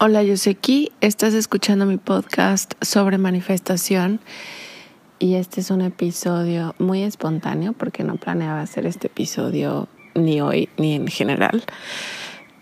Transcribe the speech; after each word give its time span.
Hola, 0.00 0.22
yo 0.22 0.36
soy 0.36 0.54
Ki, 0.54 0.92
estás 1.00 1.34
escuchando 1.34 1.84
mi 1.84 1.96
podcast 1.96 2.74
sobre 2.80 3.18
manifestación 3.18 4.20
y 5.18 5.34
este 5.34 5.60
es 5.60 5.72
un 5.72 5.80
episodio 5.80 6.76
muy 6.78 7.02
espontáneo 7.02 7.72
porque 7.72 8.04
no 8.04 8.14
planeaba 8.14 8.60
hacer 8.60 8.86
este 8.86 9.08
episodio 9.08 9.88
ni 10.14 10.40
hoy 10.40 10.68
ni 10.76 10.94
en 10.94 11.08
general, 11.08 11.64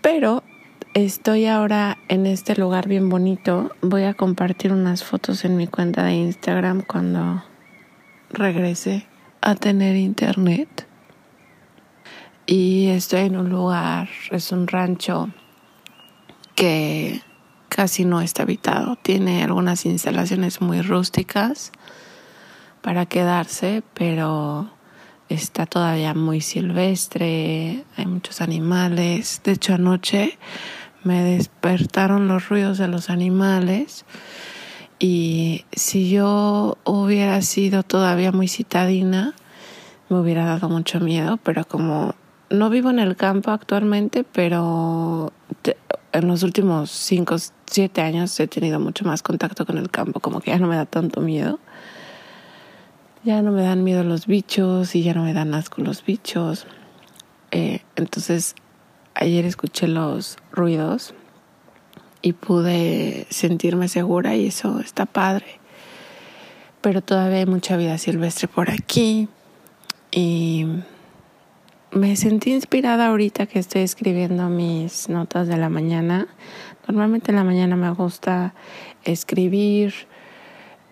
pero 0.01 0.41
estoy 0.95 1.45
ahora 1.45 1.99
en 2.07 2.25
este 2.25 2.55
lugar 2.55 2.87
bien 2.87 3.07
bonito. 3.07 3.69
Voy 3.83 4.05
a 4.05 4.15
compartir 4.15 4.73
unas 4.73 5.03
fotos 5.03 5.45
en 5.45 5.57
mi 5.57 5.67
cuenta 5.67 6.05
de 6.05 6.13
Instagram 6.13 6.81
cuando 6.81 7.43
regrese 8.31 9.05
a 9.41 9.53
tener 9.53 9.95
internet. 9.95 10.87
Y 12.47 12.87
estoy 12.87 13.25
en 13.25 13.37
un 13.37 13.49
lugar, 13.49 14.09
es 14.31 14.51
un 14.51 14.67
rancho 14.67 15.29
que 16.55 17.21
casi 17.77 18.05
no 18.05 18.21
está 18.21 18.41
habitado. 18.41 18.95
Tiene 18.95 19.43
algunas 19.43 19.85
instalaciones 19.85 20.61
muy 20.61 20.81
rústicas 20.81 21.71
para 22.81 23.05
quedarse, 23.05 23.83
pero 23.93 24.71
está 25.29 25.67
todavía 25.67 26.15
muy 26.15 26.41
silvestre, 26.41 27.83
hay 27.95 28.05
muchos 28.07 28.41
animales. 28.41 29.41
De 29.43 29.51
hecho, 29.51 29.75
anoche 29.75 30.39
me 31.03 31.21
despertaron 31.21 32.27
los 32.27 32.49
ruidos 32.49 32.79
de 32.79 32.87
los 32.87 33.11
animales 33.11 34.05
y 34.97 35.63
si 35.71 36.09
yo 36.09 36.79
hubiera 36.83 37.39
sido 37.43 37.83
todavía 37.83 38.31
muy 38.31 38.47
citadina, 38.47 39.35
me 40.09 40.17
hubiera 40.17 40.45
dado 40.45 40.67
mucho 40.67 40.99
miedo, 40.99 41.37
pero 41.43 41.63
como 41.63 42.15
no 42.49 42.71
vivo 42.71 42.89
en 42.89 42.97
el 42.97 43.15
campo 43.15 43.51
actualmente, 43.51 44.23
pero 44.23 45.31
en 46.11 46.27
los 46.27 46.43
últimos 46.43 46.91
5, 46.91 47.35
7 47.65 48.01
años 48.01 48.39
he 48.39 48.47
tenido 48.47 48.79
mucho 48.79 49.05
más 49.05 49.21
contacto 49.21 49.65
con 49.65 49.77
el 49.77 49.89
campo, 49.89 50.19
como 50.19 50.39
que 50.39 50.51
ya 50.51 50.59
no 50.59 50.67
me 50.67 50.75
da 50.75 50.85
tanto 50.85 51.21
miedo. 51.21 51.59
Ya 53.23 53.41
no 53.41 53.51
me 53.51 53.63
dan 53.63 53.83
miedo 53.83 54.03
los 54.03 54.25
bichos 54.25 54.95
y 54.95 55.03
ya 55.03 55.13
no 55.13 55.23
me 55.23 55.33
dan 55.33 55.53
asco 55.53 55.81
los 55.81 56.05
bichos. 56.05 56.65
Eh, 57.51 57.81
entonces, 57.95 58.55
ayer 59.15 59.45
escuché 59.45 59.87
los 59.87 60.37
ruidos 60.51 61.13
y 62.21 62.33
pude 62.33 63.27
sentirme 63.29 63.87
segura 63.87 64.35
y 64.35 64.47
eso 64.47 64.79
está 64.79 65.05
padre. 65.05 65.59
Pero 66.81 67.01
todavía 67.01 67.39
hay 67.39 67.45
mucha 67.45 67.75
vida 67.75 67.97
silvestre 67.97 68.47
por 68.47 68.69
aquí 68.69 69.27
y 70.11 70.65
me 71.91 72.15
sentí 72.15 72.53
inspirada 72.53 73.07
ahorita 73.07 73.45
que 73.45 73.59
estoy 73.59 73.81
escribiendo 73.81 74.49
mis 74.49 75.09
notas 75.09 75.47
de 75.47 75.57
la 75.57 75.69
mañana. 75.69 76.27
Normalmente 76.87 77.31
en 77.31 77.37
la 77.37 77.43
mañana 77.43 77.75
me 77.75 77.89
gusta 77.91 78.53
escribir, 79.03 79.93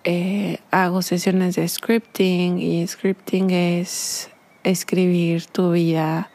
eh, 0.04 0.60
hago 0.72 1.02
sesiones 1.02 1.56
de 1.56 1.68
scripting 1.68 2.60
y 2.60 2.88
scripting 2.88 3.50
es 3.50 4.30
escribir 4.64 5.46
tu 5.48 5.72
vida 5.72 6.30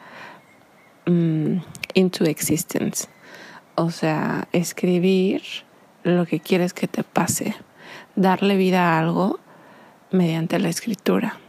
mm, 1.07 1.57
into 1.95 2.25
existence. 2.25 3.07
O 3.75 3.89
sea, 3.89 4.47
escribir 4.51 5.41
lo 6.03 6.25
que 6.25 6.39
quieres 6.39 6.73
que 6.73 6.87
te 6.87 7.03
pase, 7.03 7.55
darle 8.15 8.57
vida 8.57 8.93
a 8.93 8.99
algo 8.99 9.39
mediante 10.11 10.59
la 10.59 10.69
escritura. 10.69 11.40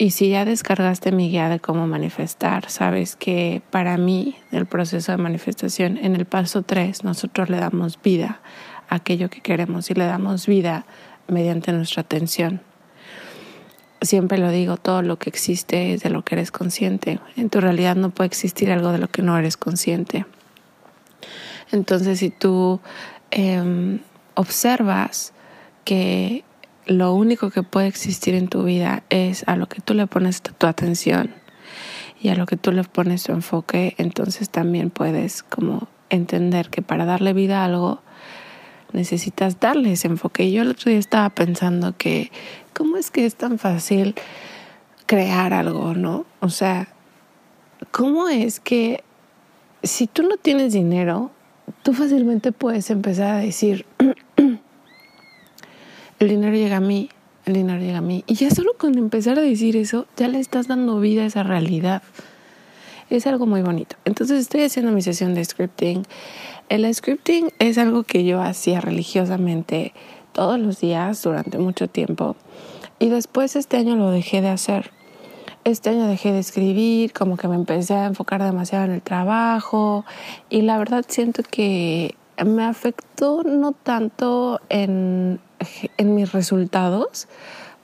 Y 0.00 0.12
si 0.12 0.28
ya 0.28 0.44
descargaste 0.44 1.10
mi 1.10 1.28
guía 1.28 1.48
de 1.48 1.58
cómo 1.58 1.88
manifestar, 1.88 2.70
sabes 2.70 3.16
que 3.16 3.62
para 3.70 3.96
mí, 3.96 4.36
el 4.52 4.64
proceso 4.64 5.10
de 5.10 5.18
manifestación, 5.18 5.98
en 5.98 6.14
el 6.14 6.24
paso 6.24 6.62
3, 6.62 7.02
nosotros 7.02 7.50
le 7.50 7.58
damos 7.58 8.00
vida 8.00 8.40
a 8.88 8.94
aquello 8.94 9.28
que 9.28 9.40
queremos 9.40 9.90
y 9.90 9.94
le 9.94 10.04
damos 10.04 10.46
vida 10.46 10.86
mediante 11.26 11.72
nuestra 11.72 12.02
atención. 12.02 12.60
Siempre 14.00 14.38
lo 14.38 14.50
digo, 14.52 14.76
todo 14.76 15.02
lo 15.02 15.18
que 15.18 15.30
existe 15.30 15.94
es 15.94 16.04
de 16.04 16.10
lo 16.10 16.22
que 16.22 16.36
eres 16.36 16.52
consciente. 16.52 17.18
En 17.36 17.50
tu 17.50 17.60
realidad 17.60 17.96
no 17.96 18.10
puede 18.10 18.28
existir 18.28 18.70
algo 18.70 18.92
de 18.92 18.98
lo 18.98 19.08
que 19.08 19.22
no 19.22 19.36
eres 19.36 19.56
consciente. 19.56 20.26
Entonces, 21.72 22.20
si 22.20 22.30
tú 22.30 22.80
em, 23.32 23.98
observas 24.36 25.32
que 25.84 26.44
lo 26.88 27.12
único 27.14 27.50
que 27.50 27.62
puede 27.62 27.86
existir 27.86 28.34
en 28.34 28.48
tu 28.48 28.64
vida 28.64 29.04
es 29.10 29.44
a 29.46 29.56
lo 29.56 29.68
que 29.68 29.80
tú 29.80 29.94
le 29.94 30.06
pones 30.06 30.40
tu 30.42 30.66
atención 30.66 31.34
y 32.20 32.30
a 32.30 32.34
lo 32.34 32.46
que 32.46 32.56
tú 32.56 32.72
le 32.72 32.82
pones 32.82 33.22
tu 33.22 33.32
enfoque, 33.32 33.94
entonces 33.98 34.48
también 34.48 34.90
puedes 34.90 35.42
como 35.42 35.86
entender 36.08 36.70
que 36.70 36.80
para 36.80 37.04
darle 37.04 37.34
vida 37.34 37.60
a 37.60 37.66
algo 37.66 38.00
necesitas 38.92 39.60
darle 39.60 39.92
ese 39.92 40.08
enfoque. 40.08 40.50
Yo 40.50 40.62
el 40.62 40.70
otro 40.70 40.90
día 40.90 40.98
estaba 40.98 41.28
pensando 41.28 41.94
que 41.96 42.32
cómo 42.72 42.96
es 42.96 43.10
que 43.10 43.26
es 43.26 43.36
tan 43.36 43.58
fácil 43.58 44.14
crear 45.04 45.52
algo, 45.52 45.92
¿no? 45.92 46.24
O 46.40 46.48
sea, 46.48 46.88
¿cómo 47.90 48.28
es 48.28 48.60
que 48.60 49.04
si 49.82 50.06
tú 50.06 50.22
no 50.22 50.38
tienes 50.38 50.72
dinero, 50.72 51.30
tú 51.82 51.92
fácilmente 51.92 52.50
puedes 52.50 52.88
empezar 52.90 53.34
a 53.34 53.38
decir, 53.38 53.84
el 56.18 56.28
dinero 56.28 56.54
llega 56.56 56.76
a 56.76 56.80
mí, 56.80 57.10
el 57.46 57.54
dinero 57.54 57.80
llega 57.80 57.98
a 57.98 58.02
mí. 58.02 58.24
Y 58.26 58.34
ya 58.34 58.50
solo 58.50 58.72
con 58.76 58.96
empezar 58.98 59.38
a 59.38 59.42
decir 59.42 59.76
eso, 59.76 60.06
ya 60.16 60.28
le 60.28 60.38
estás 60.38 60.68
dando 60.68 61.00
vida 61.00 61.22
a 61.22 61.26
esa 61.26 61.42
realidad. 61.42 62.02
Es 63.10 63.26
algo 63.26 63.46
muy 63.46 63.62
bonito. 63.62 63.96
Entonces 64.04 64.40
estoy 64.40 64.62
haciendo 64.62 64.92
mi 64.92 65.02
sesión 65.02 65.34
de 65.34 65.44
scripting. 65.44 66.04
el 66.68 66.94
scripting 66.94 67.50
es 67.58 67.78
algo 67.78 68.02
que 68.02 68.24
yo 68.24 68.42
hacía 68.42 68.80
religiosamente 68.80 69.94
todos 70.32 70.60
los 70.60 70.80
días 70.80 71.22
durante 71.22 71.58
mucho 71.58 71.88
tiempo 71.88 72.36
y 72.98 73.08
después 73.08 73.56
este 73.56 73.76
año 73.76 73.96
lo 73.96 74.10
dejé 74.10 74.40
de 74.40 74.48
hacer. 74.48 74.90
Este 75.64 75.90
año 75.90 76.06
dejé 76.06 76.32
de 76.32 76.38
escribir, 76.38 77.12
como 77.12 77.36
que 77.36 77.48
me 77.48 77.56
empecé 77.56 77.94
a 77.94 78.06
enfocar 78.06 78.42
demasiado 78.42 78.84
en 78.84 78.92
el 78.92 79.02
trabajo 79.02 80.04
y 80.48 80.62
la 80.62 80.78
verdad 80.78 81.04
siento 81.08 81.42
que 81.42 82.14
me 82.44 82.64
afectó 82.64 83.42
no 83.42 83.72
tanto 83.72 84.60
en, 84.68 85.40
en 85.96 86.14
mis 86.14 86.32
resultados, 86.32 87.28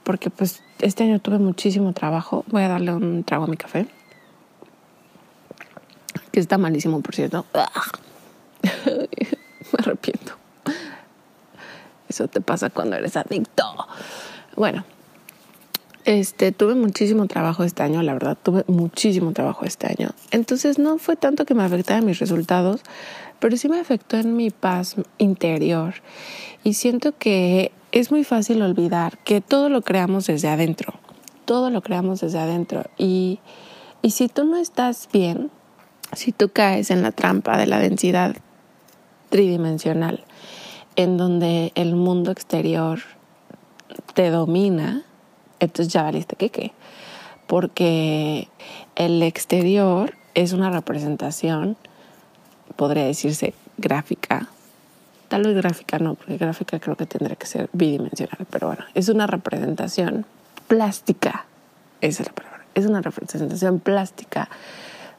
porque 0.02 0.30
pues 0.30 0.62
este 0.80 1.04
año 1.04 1.18
tuve 1.20 1.38
muchísimo 1.38 1.92
trabajo. 1.92 2.44
Voy 2.48 2.62
a 2.62 2.68
darle 2.68 2.94
un 2.94 3.24
trago 3.24 3.44
a 3.44 3.48
mi 3.48 3.56
café, 3.56 3.86
que 6.30 6.40
está 6.40 6.58
malísimo, 6.58 7.00
por 7.00 7.14
cierto. 7.14 7.46
me 8.86 9.78
arrepiento. 9.78 10.34
Eso 12.08 12.28
te 12.28 12.40
pasa 12.40 12.70
cuando 12.70 12.96
eres 12.96 13.16
adicto. 13.16 13.64
Bueno, 14.56 14.84
este, 16.04 16.52
tuve 16.52 16.74
muchísimo 16.74 17.26
trabajo 17.26 17.64
este 17.64 17.82
año, 17.82 18.02
la 18.02 18.12
verdad, 18.12 18.36
tuve 18.40 18.64
muchísimo 18.66 19.32
trabajo 19.32 19.64
este 19.64 19.86
año. 19.86 20.10
Entonces 20.30 20.78
no 20.78 20.98
fue 20.98 21.16
tanto 21.16 21.46
que 21.46 21.54
me 21.54 21.64
afectara 21.64 22.02
mis 22.02 22.18
resultados, 22.18 22.82
pero 23.40 23.56
sí 23.56 23.68
me 23.68 23.80
afectó 23.80 24.16
en 24.16 24.36
mi 24.36 24.50
paz 24.50 24.96
interior. 25.18 25.94
Y 26.62 26.74
siento 26.74 27.16
que 27.16 27.72
es 27.92 28.10
muy 28.10 28.24
fácil 28.24 28.62
olvidar 28.62 29.18
que 29.18 29.40
todo 29.40 29.68
lo 29.68 29.82
creamos 29.82 30.26
desde 30.26 30.48
adentro, 30.48 30.94
todo 31.44 31.70
lo 31.70 31.82
creamos 31.82 32.20
desde 32.20 32.38
adentro. 32.38 32.84
Y, 32.98 33.38
y 34.02 34.10
si 34.10 34.28
tú 34.28 34.44
no 34.44 34.56
estás 34.56 35.08
bien, 35.12 35.50
si 36.12 36.32
tú 36.32 36.50
caes 36.50 36.90
en 36.90 37.02
la 37.02 37.12
trampa 37.12 37.56
de 37.56 37.66
la 37.66 37.78
densidad 37.78 38.36
tridimensional, 39.30 40.24
en 40.96 41.16
donde 41.16 41.72
el 41.74 41.96
mundo 41.96 42.30
exterior 42.30 43.00
te 44.14 44.30
domina, 44.30 45.04
entonces 45.60 45.92
ya 45.92 46.02
valiste 46.02 46.36
que 46.36 46.50
qué. 46.50 46.72
Porque 47.46 48.48
el 48.96 49.22
exterior 49.22 50.14
es 50.34 50.52
una 50.52 50.70
representación, 50.70 51.76
podría 52.76 53.04
decirse 53.04 53.54
gráfica. 53.78 54.48
Tal 55.28 55.42
vez 55.42 55.54
gráfica 55.56 55.98
no, 55.98 56.14
porque 56.14 56.36
gráfica 56.36 56.78
creo 56.78 56.96
que 56.96 57.06
tendría 57.06 57.36
que 57.36 57.46
ser 57.46 57.68
bidimensional, 57.72 58.46
pero 58.50 58.68
bueno, 58.68 58.84
es 58.94 59.08
una 59.08 59.26
representación 59.26 60.26
plástica, 60.68 61.46
esa 62.00 62.22
es 62.22 62.28
la 62.28 62.34
palabra, 62.34 62.64
es 62.74 62.86
una 62.86 63.00
representación 63.00 63.80
plástica 63.80 64.48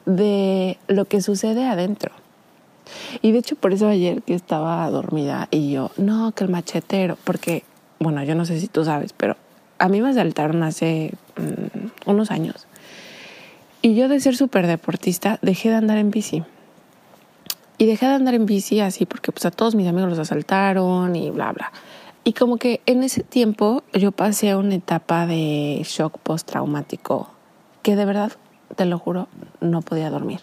de 0.04 0.78
lo 0.86 1.04
que 1.06 1.20
sucede 1.20 1.66
adentro. 1.66 2.12
Y 3.20 3.32
de 3.32 3.38
hecho 3.38 3.56
por 3.56 3.72
eso 3.72 3.88
ayer 3.88 4.22
que 4.22 4.34
estaba 4.34 4.88
dormida 4.90 5.48
y 5.50 5.72
yo, 5.72 5.90
no, 5.96 6.32
que 6.32 6.44
el 6.44 6.50
machetero, 6.50 7.18
porque, 7.24 7.64
bueno, 7.98 8.22
yo 8.22 8.34
no 8.34 8.44
sé 8.44 8.60
si 8.60 8.68
tú 8.68 8.84
sabes, 8.84 9.12
pero 9.12 9.36
a 9.78 9.88
mí 9.88 10.00
me 10.00 10.14
saltaron 10.14 10.62
hace 10.62 11.12
mm, 11.36 12.08
unos 12.10 12.30
años. 12.30 12.66
Y 13.82 13.94
yo 13.94 14.08
de 14.08 14.20
ser 14.20 14.36
súper 14.36 14.66
deportista 14.66 15.38
dejé 15.42 15.70
de 15.70 15.76
andar 15.76 15.98
en 15.98 16.10
bici. 16.10 16.44
Y 17.78 17.86
dejé 17.86 18.06
de 18.06 18.14
andar 18.14 18.34
en 18.34 18.46
bici 18.46 18.80
así 18.80 19.06
porque 19.06 19.32
pues 19.32 19.44
a 19.46 19.50
todos 19.50 19.74
mis 19.74 19.86
amigos 19.86 20.10
los 20.10 20.18
asaltaron 20.18 21.14
y 21.14 21.30
bla, 21.30 21.52
bla. 21.52 21.72
Y 22.24 22.32
como 22.32 22.56
que 22.56 22.80
en 22.86 23.02
ese 23.02 23.22
tiempo 23.22 23.84
yo 23.92 24.12
pasé 24.12 24.56
una 24.56 24.74
etapa 24.74 25.26
de 25.26 25.82
shock 25.84 26.18
postraumático 26.18 27.30
que 27.82 27.94
de 27.94 28.04
verdad, 28.04 28.32
te 28.74 28.84
lo 28.84 28.98
juro, 28.98 29.28
no 29.60 29.80
podía 29.80 30.10
dormir. 30.10 30.40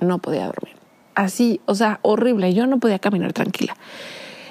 No 0.00 0.18
podía 0.18 0.46
dormir. 0.46 0.76
Así, 1.16 1.60
o 1.66 1.74
sea, 1.74 1.98
horrible. 2.02 2.54
Yo 2.54 2.68
no 2.68 2.78
podía 2.78 3.00
caminar 3.00 3.32
tranquila. 3.32 3.76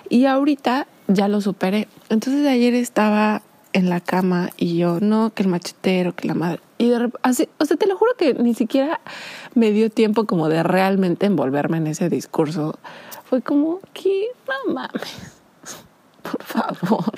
Y 0.09 0.25
ahorita 0.25 0.87
ya 1.07 1.27
lo 1.27 1.39
superé. 1.39 1.87
Entonces 2.09 2.45
ayer 2.47 2.73
estaba 2.73 3.43
en 3.75 3.89
la 3.89 3.99
cama 3.99 4.51
y 4.55 4.77
yo, 4.77 5.01
no, 5.01 5.33
que 5.33 5.43
el 5.43 5.49
machetero, 5.49 6.15
que 6.15 6.29
la 6.29 6.33
madre. 6.33 6.61
Y 6.77 6.87
de 6.87 6.97
repente, 6.97 7.49
o 7.59 7.65
sea, 7.65 7.75
te 7.75 7.87
lo 7.87 7.97
juro 7.97 8.13
que 8.17 8.33
ni 8.33 8.53
siquiera 8.53 9.01
me 9.53 9.71
dio 9.71 9.89
tiempo 9.89 10.23
como 10.23 10.47
de 10.47 10.63
realmente 10.63 11.25
envolverme 11.25 11.77
en 11.77 11.87
ese 11.87 12.09
discurso. 12.09 12.79
Fue 13.25 13.41
como, 13.41 13.81
que 13.93 14.27
no 14.47 14.73
mames, 14.73 15.33
por 16.23 16.41
favor. 16.41 17.13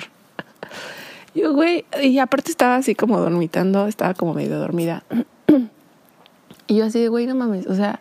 Yo, 1.34 1.54
güey, 1.54 1.84
y 2.02 2.18
aparte 2.18 2.50
estaba 2.50 2.74
así 2.74 2.96
como 2.96 3.20
dormitando, 3.20 3.86
estaba 3.86 4.14
como 4.14 4.34
medio 4.34 4.58
dormida. 4.58 5.04
Y 6.70 6.76
yo 6.76 6.84
así 6.84 7.00
de, 7.00 7.08
güey, 7.08 7.26
no 7.26 7.34
mames, 7.34 7.66
o 7.66 7.74
sea, 7.74 7.98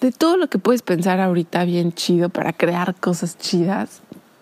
de 0.00 0.12
todo 0.12 0.38
lo 0.38 0.48
que 0.48 0.58
puedes 0.58 0.80
pensar 0.80 1.20
ahorita 1.20 1.66
bien 1.66 1.92
chido 1.92 2.30
para 2.30 2.54
crear 2.54 2.94
cosas 2.94 3.36
chidas, 3.36 4.00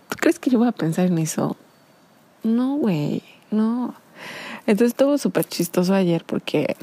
¿tú 0.08 0.18
crees 0.20 0.38
que 0.38 0.50
yo 0.50 0.60
voy 0.60 0.68
a 0.68 0.72
pensar 0.72 1.06
en 1.06 1.18
eso? 1.18 1.56
No, 2.42 2.76
güey, 2.76 3.22
no. 3.50 3.94
Entonces 4.66 4.88
estuvo 4.88 5.18
súper 5.18 5.44
chistoso 5.44 5.94
ayer 5.94 6.24
porque 6.24 6.76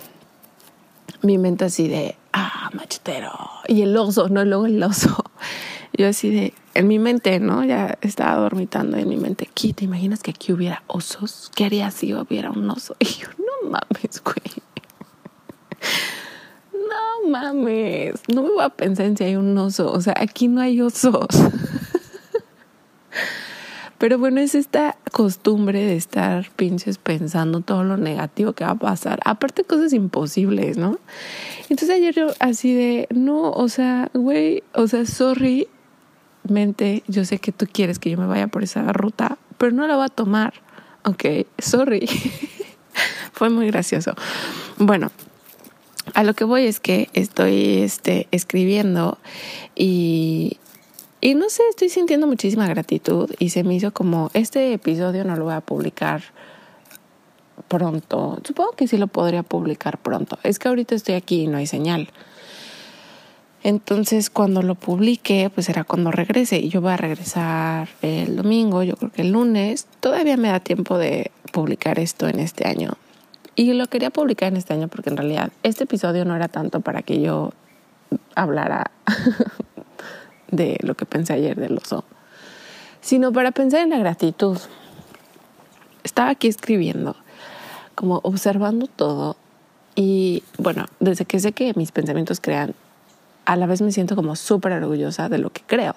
mi 1.22 1.38
mente 1.38 1.66
así 1.66 1.88
de, 1.88 2.16
ah, 2.34 2.70
machetero. 2.74 3.32
Y 3.68 3.82
el 3.82 3.96
oso, 3.98 4.30
no, 4.30 4.44
luego 4.46 4.66
el 4.66 4.82
oso. 4.82 5.16
Yo 5.94 6.08
así 6.08 6.30
de, 6.30 6.54
en 6.76 6.88
mi 6.88 6.98
mente, 6.98 7.40
¿no? 7.40 7.66
Ya 7.66 7.98
estaba 8.02 8.40
dormitando 8.40 8.98
en 8.98 9.10
mi 9.10 9.18
mente. 9.18 9.50
¿Qué 9.54 9.74
te 9.74 9.84
imaginas 9.86 10.24
que 10.24 10.32
aquí 10.32 10.54
hubiera 10.54 10.84
osos? 10.88 11.52
¿Qué 11.56 11.66
haría 11.66 11.92
si 11.92 12.14
hubiera 12.14 12.52
un 12.52 12.70
oso? 12.70 12.96
Y 13.00 13.06
yo, 13.06 13.28
no 13.38 13.70
mames, 13.70 14.24
güey. 14.24 14.36
No 16.74 17.30
mames. 17.30 18.16
No 18.28 18.44
me 18.44 18.50
voy 18.50 18.64
a 18.64 18.70
pensar 18.70 19.06
en 19.06 19.18
si 19.18 19.24
hay 19.24 19.36
un 19.36 19.58
oso. 19.58 19.92
O 19.92 20.02
sea, 20.02 20.16
aquí 20.18 20.48
no 20.48 20.62
hay 20.62 20.82
osos. 20.82 21.28
Pero 24.00 24.18
bueno, 24.18 24.40
es 24.40 24.56
esta 24.56 24.96
costumbre 25.12 25.86
de 25.86 25.98
estar 25.98 26.50
pinches 26.56 26.98
pensando 26.98 27.60
todo 27.60 27.84
lo 27.84 27.98
negativo 27.98 28.54
que 28.54 28.64
va 28.64 28.72
a 28.72 28.76
pasar. 28.76 29.20
Aparte 29.26 29.66
cosas 29.66 29.92
imposibles, 29.92 30.78
¿no? 30.78 30.98
Entonces 31.64 31.90
ayer 31.90 32.16
yo 32.16 32.28
así 32.40 32.74
de, 32.74 33.08
no, 33.14 33.52
o 33.52 33.68
sea, 33.68 34.10
güey, 34.14 34.64
o 34.74 34.88
sea, 34.88 35.06
sorry, 35.06 35.68
mente, 36.48 37.04
yo 37.08 37.26
sé 37.26 37.40
que 37.40 37.52
tú 37.52 37.68
quieres 37.72 38.00
que 38.00 38.10
yo 38.10 38.18
me 38.18 38.26
vaya 38.26 38.48
por 38.48 38.64
esa 38.64 38.84
ruta, 38.94 39.38
pero 39.58 39.74
no 39.74 39.86
la 39.86 39.98
voy 39.98 40.06
a 40.06 40.10
tomar. 40.10 40.54
Ok, 41.04 41.26
sorry. 41.58 42.08
Fue 43.34 43.50
muy 43.50 43.68
gracioso. 43.68 44.14
Bueno, 44.78 45.12
a 46.14 46.24
lo 46.24 46.34
que 46.36 46.46
voy 46.46 46.66
es 46.66 46.80
que 46.80 47.10
estoy 47.14 47.80
este, 47.80 48.30
escribiendo 48.32 49.18
y 49.76 50.58
y 51.22 51.36
no 51.36 51.50
sé, 51.50 51.64
estoy 51.70 51.90
sintiendo 51.90 52.28
muchísima 52.28 52.68
gratitud 52.68 53.30
y 53.40 53.50
se 53.50 53.64
me 53.64 53.76
hizo 53.76 53.92
como, 53.92 54.32
este 54.34 54.74
episodio 54.74 55.26
no 55.26 55.36
lo 55.36 55.46
voy 55.46 55.54
a 55.54 55.62
publicar 55.62 56.22
pronto. 57.68 58.40
Supongo 58.44 58.72
que 58.72 58.88
sí 58.88 58.98
lo 58.98 59.08
podría 59.08 59.44
publicar 59.44 59.98
pronto. 59.98 60.40
Es 60.44 60.60
que 60.60 60.70
ahorita 60.70 60.96
estoy 60.96 61.16
aquí 61.16 61.44
y 61.44 61.48
no 61.48 61.58
hay 61.58 61.68
señal. 61.68 62.10
Entonces, 63.62 64.30
cuando 64.30 64.62
lo 64.62 64.76
publique, 64.76 65.52
pues 65.54 65.66
será 65.66 65.84
cuando 65.84 66.12
regrese. 66.12 66.60
Y 66.60 66.70
yo 66.70 66.80
voy 66.80 66.94
a 66.94 66.98
regresar 66.98 67.90
el 68.02 68.38
domingo, 68.38 68.84
yo 68.84 68.96
creo 68.96 69.12
que 69.12 69.22
el 69.22 69.32
lunes. 69.32 69.88
Todavía 70.00 70.38
me 70.38 70.48
da 70.48 70.62
tiempo 70.62 70.98
de 70.98 71.32
publicar 71.52 72.00
esto 72.00 72.28
en 72.28 72.40
este 72.40 72.68
año. 72.68 72.94
Y 73.56 73.74
lo 73.74 73.88
quería 73.88 74.10
publicar 74.10 74.48
en 74.50 74.58
este 74.58 74.74
año 74.74 74.88
porque 74.88 75.10
en 75.10 75.18
realidad 75.18 75.52
este 75.64 75.84
episodio 75.84 76.24
no 76.24 76.36
era 76.36 76.48
tanto 76.48 76.80
para 76.80 77.02
que 77.02 77.20
yo 77.20 77.52
hablara 78.34 78.92
de 80.52 80.78
lo 80.82 80.96
que 80.96 81.06
pensé 81.06 81.34
ayer 81.34 81.56
del 81.56 81.78
oso, 81.78 82.04
sino 83.02 83.32
para 83.32 83.52
pensar 83.52 83.82
en 83.82 83.90
la 83.90 84.00
gratitud. 84.00 84.58
Estaba 86.04 86.30
aquí 86.30 86.48
escribiendo, 86.48 87.16
como 87.96 88.20
observando 88.24 88.88
todo 88.88 89.36
y 89.96 90.44
bueno, 90.58 90.86
desde 91.02 91.26
que 91.26 91.40
sé 91.40 91.52
que 91.52 91.74
mis 91.76 91.92
pensamientos 91.92 92.40
crean, 92.40 92.74
a 93.44 93.58
la 93.58 93.66
vez 93.66 93.82
me 93.82 93.92
siento 93.92 94.16
como 94.16 94.38
súper 94.38 94.72
orgullosa 94.72 95.28
de 95.28 95.40
lo 95.40 95.50
que 95.50 95.62
creo. 95.66 95.94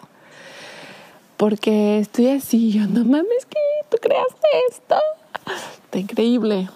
Porque 1.36 1.98
estoy 1.98 2.28
así, 2.28 2.72
yo 2.72 2.86
no 2.88 3.04
mames 3.04 3.46
que 3.48 3.58
tú 3.90 3.98
creaste 4.00 4.48
esto. 4.70 4.96
Está 5.84 5.98
increíble. 5.98 6.68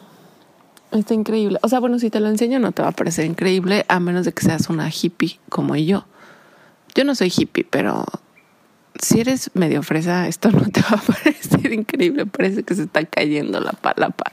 Está 0.93 1.15
increíble. 1.15 1.59
O 1.63 1.69
sea, 1.69 1.81
bueno, 1.81 1.99
si 1.99 2.11
te 2.11 2.21
lo 2.21 2.29
enseño 2.29 2.59
no 2.61 2.71
te 2.73 2.83
va 2.83 2.89
a 2.89 2.93
parecer 2.93 3.27
increíble 3.27 3.85
a 3.89 3.99
menos 3.99 4.25
de 4.25 4.33
que 4.33 4.43
seas 4.43 4.69
una 4.69 4.89
hippie 4.89 5.41
como 5.49 5.75
yo. 5.75 6.05
Yo 6.97 7.05
no 7.05 7.15
soy 7.15 7.31
hippie, 7.31 7.67
pero 7.69 8.07
si 9.01 9.21
eres 9.21 9.51
medio 9.53 9.83
fresa, 9.83 10.27
esto 10.29 10.51
no 10.51 10.63
te 10.71 10.81
va 10.81 10.97
a 10.97 10.97
parecer 11.23 11.73
increíble. 11.75 12.25
Parece 12.25 12.63
que 12.63 12.75
se 12.75 12.85
está 12.85 13.05
cayendo 13.05 13.61
la 13.61 13.73
palapa. 13.73 14.33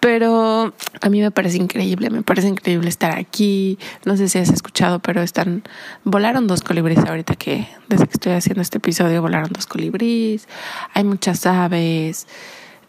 Pero 0.00 0.72
a 1.02 1.08
mí 1.10 1.20
me 1.20 1.30
parece 1.30 1.58
increíble, 1.58 2.08
me 2.08 2.22
parece 2.22 2.48
increíble 2.48 2.88
estar 2.88 3.18
aquí. 3.18 3.78
No 4.06 4.16
sé 4.16 4.30
si 4.30 4.38
has 4.38 4.48
escuchado, 4.48 5.00
pero 5.00 5.20
están. 5.20 5.62
Volaron 6.04 6.46
dos 6.46 6.62
colibríes 6.62 7.04
ahorita 7.04 7.36
que, 7.36 7.68
desde 7.88 8.06
que 8.06 8.14
estoy 8.14 8.32
haciendo 8.32 8.62
este 8.62 8.78
episodio, 8.78 9.20
volaron 9.20 9.50
dos 9.52 9.66
colibríes. 9.66 10.48
Hay 10.94 11.04
muchas 11.04 11.44
aves. 11.44 12.26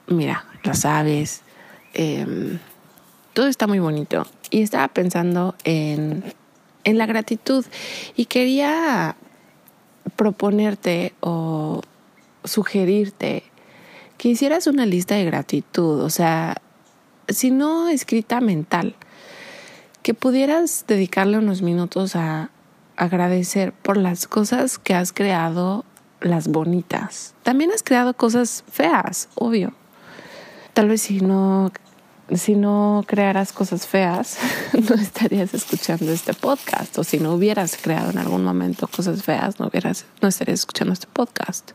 Mira, 0.07 0.45
las 0.63 0.85
aves. 0.85 1.41
Em, 1.93 2.59
todo 3.33 3.47
está 3.47 3.67
muy 3.67 3.79
bonito. 3.79 4.25
Y 4.49 4.61
estaba 4.61 4.87
pensando 4.87 5.53
en 5.65 6.23
en 6.83 6.97
la 6.97 7.05
gratitud. 7.05 7.65
Y 8.15 8.25
quería 8.25 9.15
proponerte 10.15 11.13
o 11.19 11.81
sugerirte 12.43 13.43
que 14.17 14.29
hicieras 14.29 14.67
una 14.67 14.85
lista 14.85 15.15
de 15.15 15.25
gratitud, 15.25 16.01
o 16.01 16.09
sea, 16.09 16.57
si 17.27 17.49
no 17.49 17.89
escrita 17.89 18.39
mental, 18.39 18.95
que 20.03 20.13
pudieras 20.13 20.85
dedicarle 20.87 21.37
unos 21.37 21.61
minutos 21.61 22.15
a 22.15 22.49
agradecer 22.97 23.73
por 23.73 23.97
las 23.97 24.27
cosas 24.27 24.77
que 24.77 24.93
has 24.93 25.11
creado, 25.11 25.85
las 26.19 26.47
bonitas. 26.47 27.33
También 27.43 27.71
has 27.71 27.83
creado 27.83 28.13
cosas 28.13 28.63
feas, 28.71 29.29
obvio. 29.35 29.73
Tal 30.73 30.87
vez 30.87 31.01
si 31.01 31.19
no 31.21 31.71
si 32.35 32.55
no 32.55 33.03
crearas 33.07 33.51
cosas 33.51 33.87
feas, 33.87 34.37
no 34.73 34.95
estarías 34.95 35.53
escuchando 35.53 36.11
este 36.11 36.33
podcast. 36.33 36.97
O 36.97 37.03
si 37.03 37.19
no 37.19 37.33
hubieras 37.33 37.77
creado 37.81 38.11
en 38.11 38.17
algún 38.17 38.43
momento 38.43 38.87
cosas 38.87 39.23
feas, 39.23 39.59
no, 39.59 39.67
hubieras, 39.67 40.05
no 40.21 40.27
estarías 40.27 40.59
escuchando 40.59 40.93
este 40.93 41.07
podcast. 41.11 41.71